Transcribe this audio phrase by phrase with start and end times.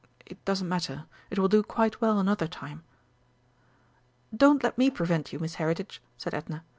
[0.25, 2.83] It doesn't matter it will do quite well another time."
[4.35, 6.63] "Don't let me prevent you, Miss Heritage," said Edna.